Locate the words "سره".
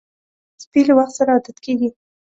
1.17-1.29